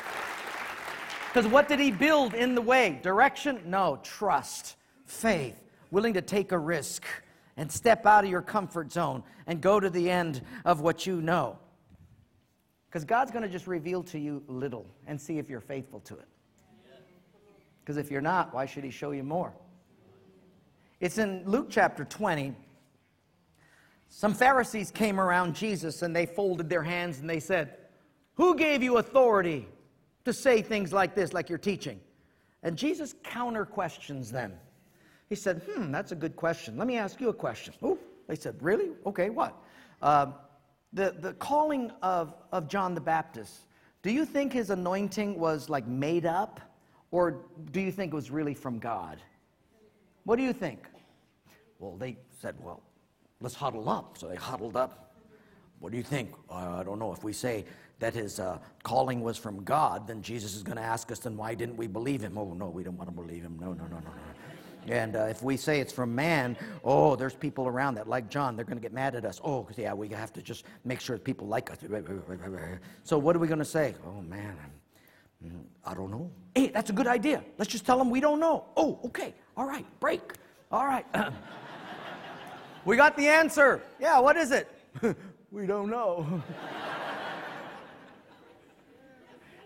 [1.29, 2.99] Because what did he build in the way?
[3.03, 3.61] Direction?
[3.65, 5.61] No, trust, faith,
[5.91, 7.05] willing to take a risk
[7.55, 11.21] and step out of your comfort zone and go to the end of what you
[11.21, 11.59] know.
[12.89, 16.15] Because God's going to just reveal to you little and see if you're faithful to
[16.15, 16.27] it.
[17.81, 19.53] Because if you're not, why should He show you more?
[20.99, 22.55] It's in Luke chapter 20.
[24.09, 27.77] Some Pharisees came around Jesus and they folded their hands and they said,
[28.33, 29.67] Who gave you authority
[30.29, 31.99] to say things like this, like you're teaching?
[32.61, 34.53] And Jesus counter questions them.
[35.27, 36.77] He said, Hmm, that's a good question.
[36.77, 37.73] Let me ask you a question.
[37.81, 38.91] Oh, they said, Really?
[39.05, 39.55] Okay, what?
[40.01, 40.27] Uh,
[40.93, 43.61] the, the calling of, of John the Baptist,
[44.03, 46.59] Do you think his anointing was like made up?
[47.11, 49.17] Or do you think it was really from God?
[50.25, 50.85] What do you think?
[51.79, 52.83] Well, they said, well,
[53.41, 54.15] let's huddle up.
[54.17, 55.08] So they huddled up.
[55.79, 56.31] What do you think?
[56.49, 57.13] Uh, I don't know.
[57.13, 57.65] If we say
[57.99, 61.37] that his uh, calling was from God, then Jesus is going to ask us, then
[61.37, 62.37] why didn't we believe him?
[62.37, 63.57] Oh, no, we don't want to believe him.
[63.59, 64.93] No, no, no, no, no.
[64.93, 68.55] And uh, if we say it's from man, oh, there's people around that, like John,
[68.55, 69.39] they're going to get mad at us.
[69.43, 71.77] Oh, yeah, we have to just make sure people like us.
[73.03, 73.93] So what are we going to say?
[74.05, 74.55] Oh, man,
[75.45, 76.31] mm, I don't know.
[76.55, 77.43] Hey, that's a good idea.
[77.57, 78.65] Let's just tell them we don't know.
[78.77, 79.35] Oh, okay.
[79.55, 80.21] All right, break.
[80.71, 81.05] All right.
[82.85, 83.81] we got the answer.
[83.99, 84.67] Yeah, what is it?
[85.51, 86.41] we don't know.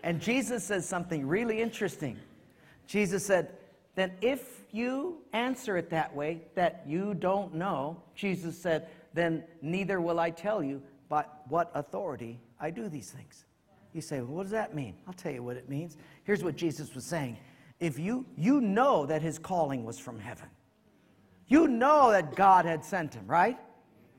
[0.02, 2.18] and Jesus says something really interesting.
[2.86, 3.50] Jesus said,
[3.94, 10.00] then if you answer it that way, that you don't know, Jesus said, then neither
[10.00, 13.44] will I tell you by what authority I do these things.
[13.92, 14.94] You say, well, what does that mean?
[15.06, 15.96] I'll tell you what it means.
[16.24, 17.36] Here's what Jesus was saying.
[17.78, 20.48] If you, you know that his calling was from heaven.
[21.46, 23.58] You know that God had sent him, right?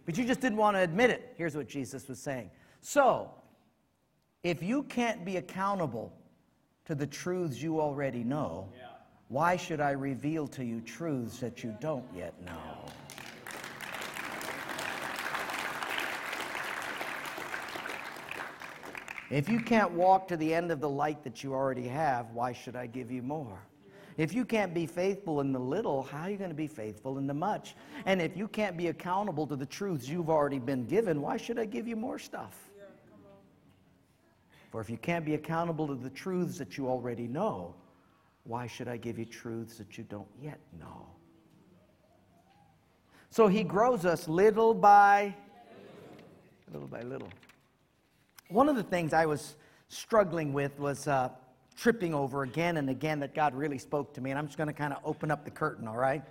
[0.05, 1.33] But you just didn't want to admit it.
[1.37, 2.51] Here's what Jesus was saying.
[2.81, 3.31] So,
[4.43, 6.13] if you can't be accountable
[6.85, 8.69] to the truths you already know,
[9.27, 12.85] why should I reveal to you truths that you don't yet know?
[19.31, 22.53] If you can't walk to the end of the light that you already have, why
[22.53, 23.59] should I give you more?
[24.17, 27.17] If you can't be faithful in the little, how are you going to be faithful
[27.17, 27.75] in the much?
[28.05, 31.59] And if you can't be accountable to the truths you've already been given, why should
[31.59, 32.57] I give you more stuff?
[34.71, 37.75] For if you can't be accountable to the truths that you already know,
[38.43, 41.07] why should I give you truths that you don't yet know?
[43.29, 45.35] So he grows us little by
[46.71, 47.29] little by little.
[48.49, 49.55] One of the things I was
[49.87, 51.29] struggling with was uh,
[51.75, 54.31] tripping over again and again that God really spoke to me.
[54.31, 56.23] And I'm just going to kind of open up the curtain, all right?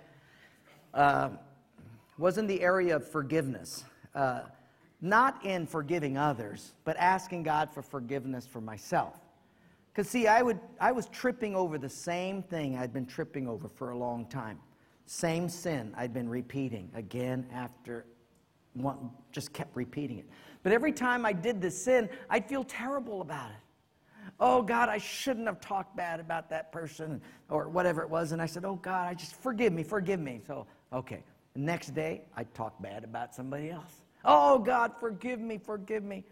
[0.93, 1.29] Uh,
[2.17, 3.83] was in the area of forgiveness.
[4.13, 4.41] Uh,
[5.01, 9.19] not in forgiving others, but asking God for forgiveness for myself.
[9.91, 13.69] Because, see, I, would, I was tripping over the same thing I'd been tripping over
[13.69, 14.59] for a long time.
[15.05, 18.05] Same sin I'd been repeating again after
[18.73, 20.25] one, just kept repeating it.
[20.63, 23.64] But every time I did the sin, I'd feel terrible about it
[24.39, 28.31] oh God, I shouldn't have talked bad about that person or whatever it was.
[28.31, 30.41] And I said, oh God, I just forgive me, forgive me.
[30.45, 31.23] So, okay.
[31.53, 34.01] The next day, I talk bad about somebody else.
[34.25, 36.25] Oh God, forgive me, forgive me.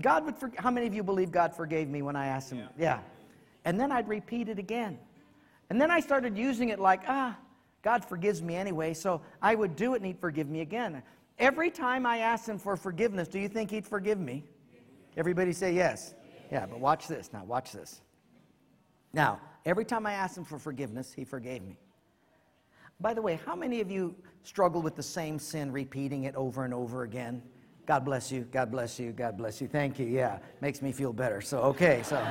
[0.00, 0.58] God would forgive.
[0.58, 2.60] How many of you believe God forgave me when I asked Him?
[2.60, 2.66] Yeah.
[2.78, 2.98] yeah.
[3.66, 4.98] And then I'd repeat it again.
[5.68, 7.36] And then I started using it like, ah,
[7.82, 11.02] God forgives me anyway, so I would do it and He'd forgive me again.
[11.38, 14.44] Every time I asked Him for forgiveness, do you think He'd forgive me?
[15.16, 16.14] Everybody say yes.
[16.52, 17.32] Yeah, but watch this.
[17.32, 18.02] Now, watch this.
[19.14, 21.78] Now, every time I asked him for forgiveness, he forgave me.
[23.00, 26.66] By the way, how many of you struggle with the same sin, repeating it over
[26.66, 27.42] and over again?
[27.86, 29.66] God bless you, God bless you, God bless you.
[29.66, 30.06] Thank you.
[30.06, 31.40] Yeah, makes me feel better.
[31.40, 32.22] So, okay, so.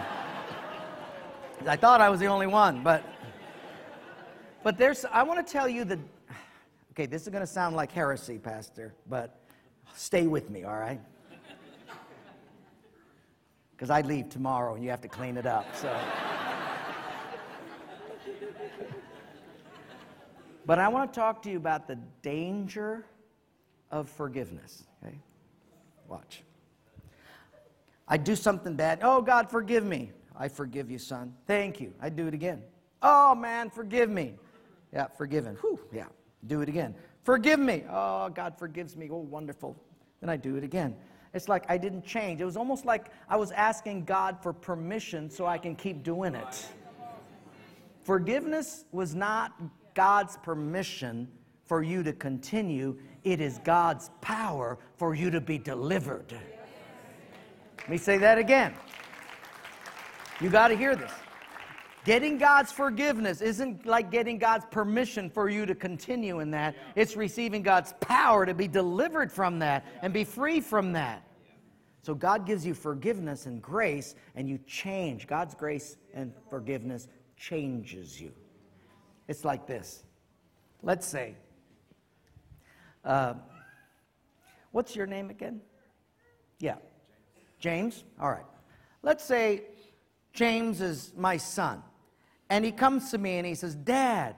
[1.65, 3.03] I thought I was the only one, but.
[4.63, 5.97] But there's, I want to tell you that,
[6.91, 9.41] okay, this is going to sound like heresy, Pastor, but
[9.95, 11.01] stay with me, all right?
[13.81, 15.65] Because I leave tomorrow and you have to clean it up.
[15.75, 15.91] So.
[20.67, 23.07] but I want to talk to you about the danger
[23.89, 24.83] of forgiveness.
[25.03, 25.17] Okay?
[26.07, 26.43] Watch.
[28.07, 28.99] I do something bad.
[29.01, 30.11] Oh, God, forgive me.
[30.37, 31.33] I forgive you, son.
[31.47, 31.91] Thank you.
[31.99, 32.61] I do it again.
[33.01, 34.35] Oh, man, forgive me.
[34.93, 35.55] Yeah, forgiven.
[35.55, 36.05] Whew, yeah,
[36.45, 36.93] do it again.
[37.23, 37.83] Forgive me.
[37.89, 39.09] Oh, God forgives me.
[39.11, 39.75] Oh, wonderful.
[40.19, 40.95] Then I do it again.
[41.33, 42.41] It's like I didn't change.
[42.41, 46.35] It was almost like I was asking God for permission so I can keep doing
[46.35, 46.67] it.
[48.03, 49.53] Forgiveness was not
[49.93, 51.27] God's permission
[51.65, 56.33] for you to continue, it is God's power for you to be delivered.
[57.79, 58.73] Let me say that again.
[60.41, 61.11] You got to hear this.
[62.03, 66.75] Getting God's forgiveness isn't like getting God's permission for you to continue in that.
[66.95, 71.23] It's receiving God's power to be delivered from that and be free from that.
[72.01, 75.27] So God gives you forgiveness and grace, and you change.
[75.27, 78.31] God's grace and forgiveness changes you.
[79.27, 80.03] It's like this.
[80.81, 81.35] Let's say,
[83.05, 83.35] uh,
[84.71, 85.61] what's your name again?
[86.59, 86.77] Yeah.
[87.59, 88.03] James?
[88.19, 88.45] All right.
[89.03, 89.61] Let's say
[90.33, 91.83] James is my son.
[92.51, 94.35] And he comes to me and he says, Dad,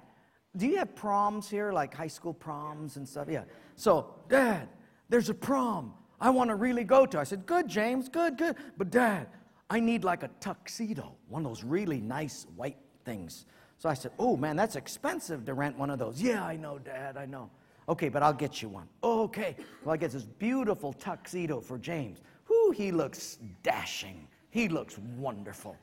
[0.56, 3.28] do you have proms here, like high school proms and stuff?
[3.28, 3.46] Yeah.
[3.76, 4.70] So, Dad,
[5.10, 7.20] there's a prom I want to really go to.
[7.20, 8.56] I said, Good, James, good, good.
[8.78, 9.30] But, Dad,
[9.68, 13.48] I need like a tuxedo, one of those really nice white things.
[13.80, 16.22] So I said, Oh, man, that's expensive to rent one of those.
[16.22, 17.50] Yeah, I know, Dad, I know.
[17.90, 18.88] Okay, but I'll get you one.
[19.04, 19.56] Okay.
[19.84, 22.20] Well, I get this beautiful tuxedo for James.
[22.48, 24.28] Whoo, he looks dashing.
[24.52, 25.76] He looks wonderful.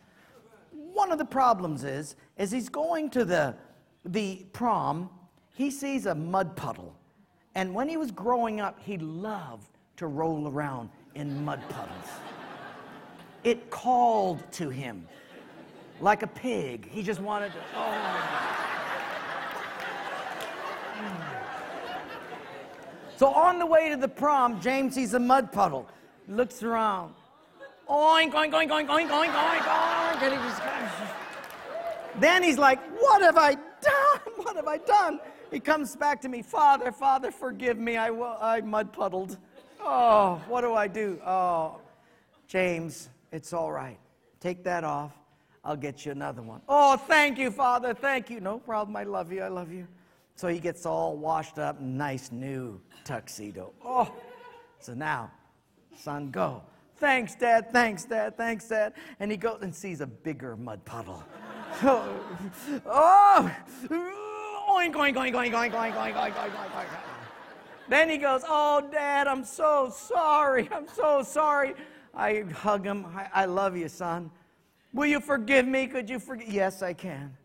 [0.92, 3.54] One of the problems is, as he's going to the,
[4.04, 5.10] the prom,
[5.54, 6.94] he sees a mud puddle.
[7.54, 12.08] And when he was growing up, he loved to roll around in mud puddles.
[13.44, 15.06] It called to him
[16.00, 16.88] like a pig.
[16.90, 18.56] He just wanted to, oh.
[23.16, 25.86] So on the way to the prom, James sees a mud puddle,
[26.26, 27.14] looks around.
[27.90, 30.22] Oink, oink, oink, oink, oink, oink, oink, oink.
[30.22, 30.62] And he just,
[32.20, 34.20] then he's like, What have I done?
[34.36, 35.20] What have I done?
[35.50, 37.96] He comes back to me, Father, Father, forgive me.
[37.96, 39.36] I, I mud puddled.
[39.80, 41.18] Oh, what do I do?
[41.26, 41.80] Oh,
[42.46, 43.98] James, it's all right.
[44.38, 45.12] Take that off.
[45.64, 46.60] I'll get you another one.
[46.68, 47.92] Oh, thank you, Father.
[47.92, 48.40] Thank you.
[48.40, 48.96] No problem.
[48.96, 49.42] I love you.
[49.42, 49.86] I love you.
[50.36, 53.72] So he gets all washed up, nice new tuxedo.
[53.84, 54.10] Oh,
[54.78, 55.30] so now,
[55.96, 56.62] son, go.
[57.00, 57.72] Thanks, Dad.
[57.72, 58.36] Thanks, Dad.
[58.36, 58.92] Thanks, Dad.
[59.18, 61.24] And he goes and sees a bigger mud puddle.
[61.82, 62.20] oh,
[64.70, 66.86] oink, oink, oink, oink, oink, oink, oink, oink, oink, oink.
[67.88, 70.68] Then he goes, Oh, Dad, I'm so sorry.
[70.70, 71.74] I'm so sorry.
[72.14, 73.06] I hug him.
[73.06, 74.30] I, I love you, son.
[74.92, 75.86] Will you forgive me?
[75.86, 76.48] Could you forgive?
[76.48, 77.36] Yes, I can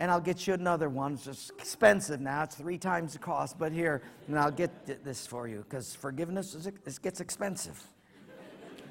[0.00, 1.12] and I'll get you another one.
[1.12, 2.42] It's just expensive now.
[2.44, 6.54] It's three times the cost, but here, and I'll get this for you because forgiveness
[6.54, 7.86] is, it gets expensive.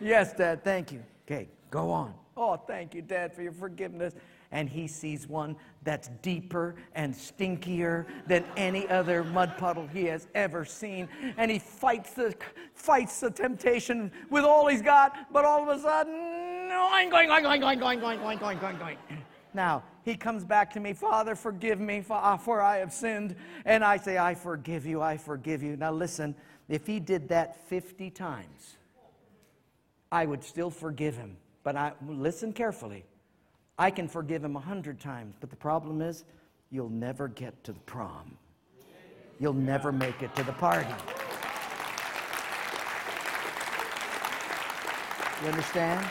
[0.02, 1.04] Yes, Dad, thank you.
[1.26, 2.14] Okay, go on.
[2.36, 4.14] Oh, thank you, Dad, for your forgiveness.
[4.52, 10.28] And he sees one that's deeper and stinkier than any other mud puddle he has
[10.34, 11.08] ever seen.
[11.38, 12.34] And he fights the,
[12.74, 17.44] fights the temptation with all he's got, but all of a sudden, going, going, going,
[17.44, 18.98] going, going, going, going, going, going, going.
[19.54, 23.36] Now, he comes back to me, Father, forgive me, uh, for I have sinned.
[23.66, 25.76] And I say, I forgive you, I forgive you.
[25.76, 26.36] Now, listen,
[26.68, 28.78] if he did that 50 times,
[30.12, 31.38] I would still forgive him.
[31.64, 33.06] But I, listen carefully.
[33.78, 36.26] I can forgive him a 100 times, but the problem is,
[36.72, 38.38] you'll never get to the prom.
[39.40, 40.94] You'll never make it to the party.
[45.42, 46.06] You understand?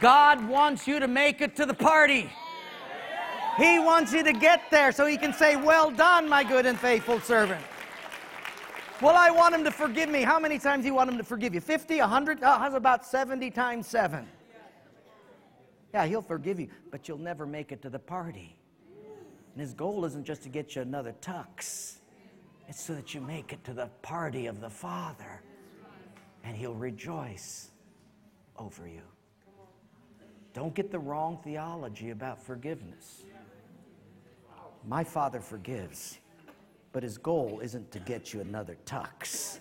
[0.00, 2.30] God wants you to make it to the party.
[3.58, 6.78] He wants you to get there so he can say, Well done, my good and
[6.78, 7.62] faithful servant.
[9.02, 10.22] Well, I want him to forgive me.
[10.22, 11.60] How many times do you want him to forgive you?
[11.60, 12.38] 50, 100?
[12.40, 14.26] Oh, uh, how's about 70 times 7?
[15.92, 18.56] Yeah, he'll forgive you, but you'll never make it to the party.
[19.52, 21.96] And his goal isn't just to get you another tux,
[22.68, 25.42] it's so that you make it to the party of the Father.
[26.42, 27.70] And he'll rejoice
[28.58, 29.02] over you.
[30.54, 33.24] Don't get the wrong theology about forgiveness.
[34.86, 36.18] My Father forgives,
[36.96, 39.58] but His goal isn't to get you another tux,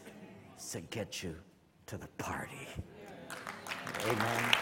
[0.53, 1.35] it's to get you
[1.85, 2.65] to the party.
[4.05, 4.55] Amen.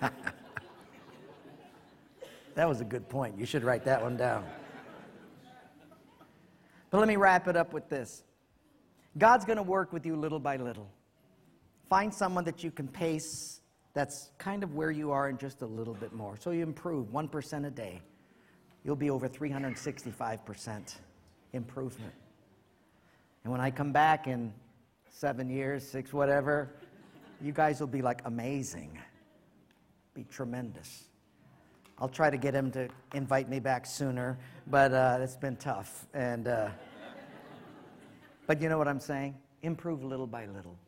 [2.54, 3.36] that was a good point.
[3.36, 4.46] You should write that one down.
[6.90, 8.22] But let me wrap it up with this
[9.18, 10.88] God's going to work with you little by little.
[11.92, 13.60] Find someone that you can pace
[13.92, 16.38] that's kind of where you are and just a little bit more.
[16.40, 18.00] So you improve 1% a day.
[18.82, 20.96] You'll be over 365%
[21.52, 22.14] improvement.
[23.44, 24.54] And when I come back in
[25.10, 26.70] seven years, six, whatever,
[27.42, 28.98] you guys will be like amazing.
[30.14, 31.04] Be tremendous.
[31.98, 36.06] I'll try to get him to invite me back sooner, but uh, it's been tough.
[36.14, 36.70] And, uh,
[38.46, 39.36] but you know what I'm saying?
[39.60, 40.78] Improve little by little.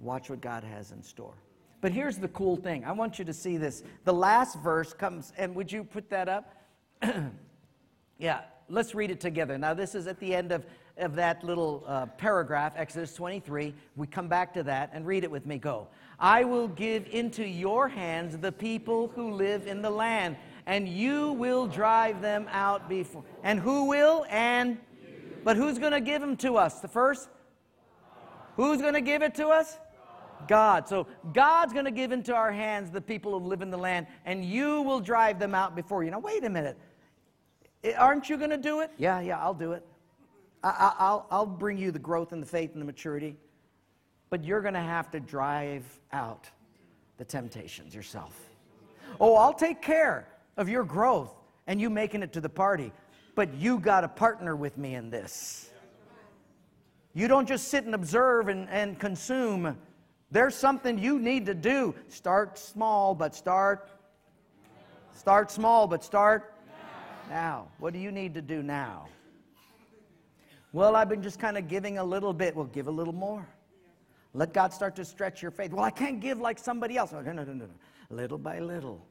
[0.00, 1.34] Watch what God has in store.
[1.80, 2.84] But here's the cool thing.
[2.84, 3.82] I want you to see this.
[4.04, 6.54] The last verse comes, and would you put that up?
[8.18, 9.58] yeah, let's read it together.
[9.58, 10.66] Now, this is at the end of,
[10.96, 13.74] of that little uh, paragraph, Exodus 23.
[13.94, 15.58] We come back to that and read it with me.
[15.58, 15.88] Go.
[16.18, 20.36] I will give into your hands the people who live in the land,
[20.66, 23.22] and you will drive them out before.
[23.42, 24.24] And who will?
[24.30, 24.78] And
[25.44, 26.80] but who's going to give them to us?
[26.80, 27.28] The first?
[28.56, 29.78] Who's going to give it to us?
[30.48, 30.88] God.
[30.88, 34.06] So God's going to give into our hands the people who live in the land,
[34.24, 36.10] and you will drive them out before you.
[36.10, 36.78] Now, wait a minute.
[37.96, 38.90] Aren't you going to do it?
[38.98, 39.84] Yeah, yeah, I'll do it.
[40.62, 43.36] I, will I'll bring you the growth and the faith and the maturity,
[44.30, 46.50] but you're going to have to drive out
[47.18, 48.38] the temptations yourself.
[49.20, 51.32] Oh, I'll take care of your growth
[51.66, 52.92] and you making it to the party,
[53.34, 55.70] but you got to partner with me in this.
[57.14, 59.76] You don't just sit and observe and, and consume.
[60.30, 61.94] There's something you need to do.
[62.08, 63.90] Start small, but start.
[65.14, 66.54] Start small, but start
[67.28, 67.34] now.
[67.34, 67.68] now.
[67.78, 69.08] What do you need to do now?
[70.72, 72.54] Well, I've been just kind of giving a little bit.
[72.54, 73.48] Well, give a little more.
[74.34, 75.72] Let God start to stretch your faith.
[75.72, 77.12] Well, I can't give like somebody else.
[77.12, 77.68] No, no, no, no, no.
[78.10, 79.06] Little by little.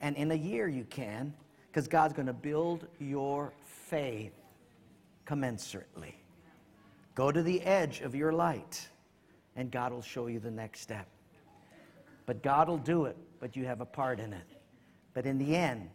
[0.00, 1.34] And in a year you can,
[1.66, 4.34] because God's going to build your faith
[5.26, 6.14] commensurately.
[7.14, 8.88] Go to the edge of your light,
[9.56, 11.06] and God will show you the next step.
[12.26, 14.46] But God will do it, but you have a part in it.
[15.14, 15.90] But in the end,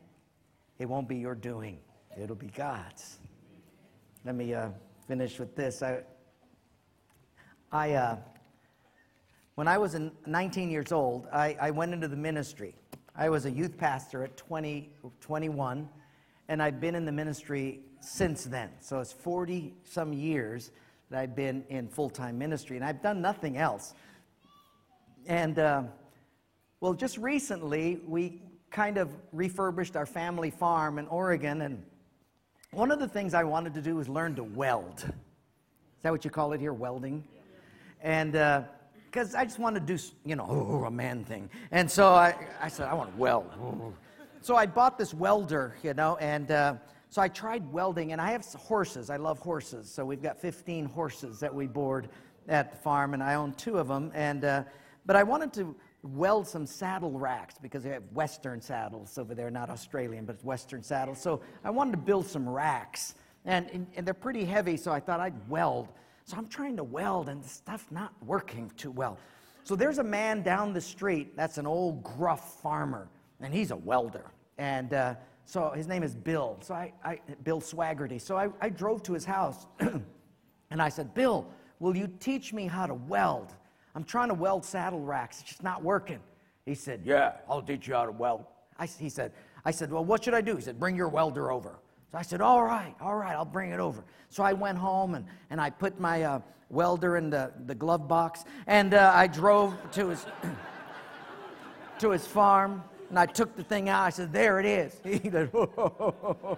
[0.80, 1.80] it won't be your doing,
[2.22, 3.20] it'll be God's.
[4.26, 4.70] Let me uh,
[5.08, 5.82] finish with this.
[5.82, 6.00] I,
[7.72, 8.18] I, uh,
[9.56, 12.76] when I was 19 years old, I, I went into the ministry.
[13.16, 14.92] I was a youth pastor at 20,
[15.22, 15.90] 21,
[16.50, 18.70] and I've been in the ministry since then.
[18.80, 20.72] So it's 40 some years
[21.10, 23.94] that I've been in full time ministry, and I've done nothing else.
[25.26, 25.84] And, uh,
[26.80, 28.42] well, just recently, we
[28.72, 31.84] kind of refurbished our family farm in Oregon, and
[32.72, 35.00] one of the things I wanted to do was learn to weld.
[35.00, 37.24] Is that what you call it here, welding?
[38.02, 38.64] And, uh,
[39.06, 41.50] because I just want to do, you know, oh, a man thing.
[41.72, 43.50] And so I, I said, I want to weld.
[44.42, 46.76] So I bought this welder, you know, and uh,
[47.10, 48.12] so I tried welding.
[48.12, 49.10] And I have horses.
[49.10, 49.90] I love horses.
[49.90, 52.10] So we've got 15 horses that we board
[52.48, 54.12] at the farm, and I own two of them.
[54.14, 54.64] And, uh,
[55.06, 59.50] but I wanted to weld some saddle racks because they have Western saddles over there,
[59.50, 61.22] not Australian, but Western saddles.
[61.22, 63.16] So I wanted to build some racks.
[63.46, 65.90] And, and, and they're pretty heavy, so I thought I'd weld.
[66.26, 69.18] So I'm trying to weld and the stuff not working too well.
[69.64, 73.10] So there's a man down the street that's an old gruff farmer,
[73.42, 74.26] and he's a welder.
[74.58, 75.16] And uh,
[75.48, 76.58] so his name is Bill.
[76.60, 78.20] So I, I Bill Swaggerty.
[78.20, 81.48] So I, I drove to his house, and I said, Bill,
[81.80, 83.56] will you teach me how to weld?
[83.96, 85.40] I'm trying to weld saddle racks.
[85.40, 86.20] It's just not working.
[86.66, 88.44] He said, Yeah, I'll teach you how to weld.
[88.78, 89.32] I, he said,
[89.64, 90.58] I said, Well, what should I do?
[90.58, 91.80] He said, Bring your welder over.
[92.12, 94.04] So I said, All right, all right, I'll bring it over.
[94.28, 96.40] So I went home and, and I put my uh,
[96.70, 100.26] welder in the, the glove box and uh, I drove to his,
[102.00, 104.04] to his farm and I took the thing out.
[104.04, 105.00] I said, There it is.
[105.04, 106.58] He said, Whoa.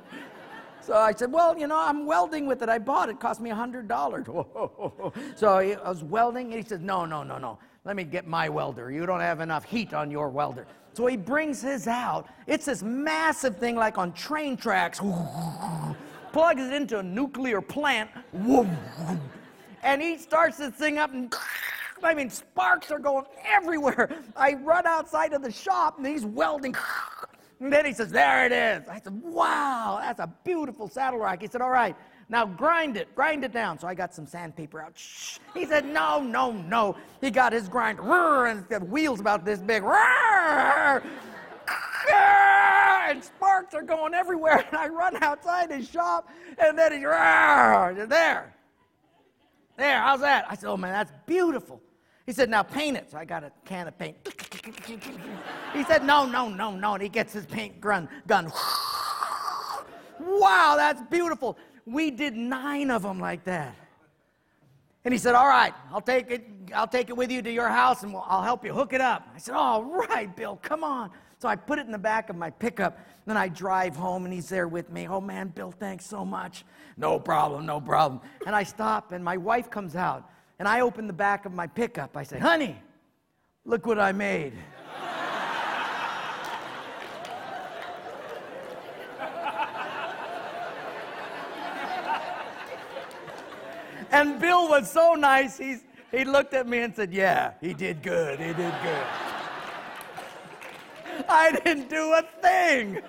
[0.82, 2.70] So I said, Well, you know, I'm welding with it.
[2.70, 3.14] I bought it.
[3.14, 5.12] It cost me $100.
[5.36, 7.60] so I was welding and he said, No, no, no, no.
[7.86, 8.92] Let me get my welder.
[8.92, 10.66] You don't have enough heat on your welder.
[10.94, 12.28] So he brings his out.
[12.46, 15.00] It's this massive thing like on train tracks.
[16.32, 18.10] Plugs it into a nuclear plant.
[19.82, 21.34] And he starts this thing up and
[22.04, 24.10] I mean, sparks are going everywhere.
[24.36, 26.76] I run outside of the shop and he's welding.
[27.62, 28.88] And then he says, There it is.
[28.88, 31.42] I said, Wow, that's a beautiful saddle rack.
[31.42, 31.96] He said, All right,
[32.30, 33.78] now grind it, grind it down.
[33.78, 34.98] So I got some sandpaper out.
[34.98, 35.40] Shh.
[35.54, 36.96] He said, No, no, no.
[37.22, 39.84] He got his grinder, and the wheels about this big.
[42.12, 44.66] Ah, and sparks are going everywhere.
[44.70, 47.02] And I run outside his shop, and then he's
[48.08, 48.56] there.
[49.78, 50.46] There, how's that?
[50.50, 51.82] I said, Oh man, that's beautiful.
[52.30, 53.10] He said, Now paint it.
[53.10, 54.16] So I got a can of paint.
[55.74, 56.94] He said, No, no, no, no.
[56.94, 58.08] And he gets his paint gun.
[58.28, 58.52] gun.
[60.20, 61.58] Wow, that's beautiful.
[61.88, 63.74] We did nine of them like that.
[65.06, 67.68] And he said, All right, I'll take it, I'll take it with you to your
[67.68, 69.28] house and I'll help you hook it up.
[69.34, 71.10] I said, All right, Bill, come on.
[71.40, 73.00] So I put it in the back of my pickup.
[73.26, 75.08] Then I drive home and he's there with me.
[75.08, 76.64] Oh man, Bill, thanks so much.
[76.96, 78.22] No problem, no problem.
[78.46, 80.30] And I stop and my wife comes out
[80.60, 82.16] and I open the back of my pickup.
[82.16, 82.80] I say, Honey,
[83.66, 84.54] look what I made.
[94.12, 98.02] And Bill was so nice, he's, he looked at me and said, Yeah, he did
[98.02, 98.40] good.
[98.40, 99.06] He did good.
[101.30, 103.02] I didn't do a thing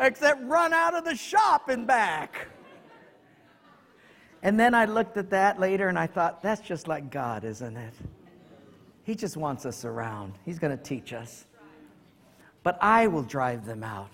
[0.00, 2.48] except run out of the shop and back.
[4.42, 7.76] And then I looked at that later and I thought, that's just like God, isn't
[7.76, 7.94] it?
[9.02, 10.34] He just wants us around.
[10.44, 11.46] He's going to teach us.
[12.62, 14.10] But I will drive them out.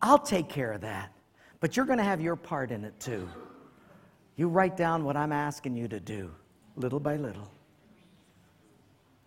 [0.00, 1.12] I'll take care of that.
[1.60, 3.28] But you're going to have your part in it too.
[4.36, 6.30] You write down what I'm asking you to do,
[6.76, 7.50] little by little.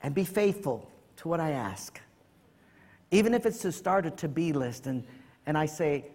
[0.02, 2.00] And be faithful to what I ask.
[3.12, 5.06] Even if it's to start a to be list, and,
[5.46, 6.06] and I say,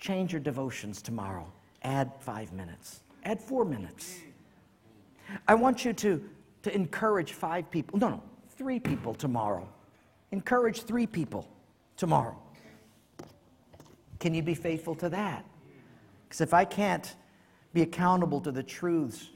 [0.00, 1.52] change your devotions tomorrow,
[1.86, 4.18] add five minutes, add four minutes.
[5.48, 6.22] I want you to,
[6.64, 9.66] to encourage five people, no, no, three people tomorrow.
[10.32, 11.48] Encourage three people
[11.96, 12.36] tomorrow.
[14.18, 15.44] Can you be faithful to that?
[16.24, 17.14] Because if I can't
[17.72, 19.28] be accountable to the truths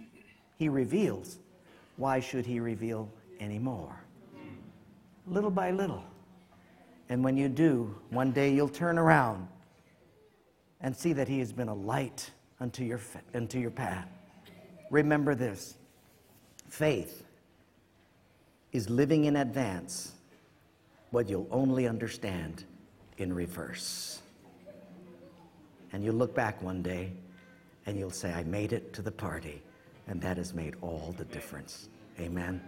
[0.57, 1.39] he reveals,
[1.97, 3.95] why should he reveal any more?
[5.27, 6.03] Little by little.
[7.09, 9.47] And when you do, one day you'll turn around
[10.81, 12.31] and see that he has been a light
[12.61, 13.01] unto your,
[13.35, 14.09] unto your path.
[14.91, 15.77] Remember this
[16.69, 17.25] faith
[18.73, 20.13] is living in advance
[21.11, 22.65] what you'll only understand
[23.19, 24.23] in reverse.
[25.93, 27.13] And you'll look back one day
[27.87, 29.61] and you'll say, I made it to the party,
[30.07, 31.89] and that has made all the difference.
[32.21, 32.61] Amen.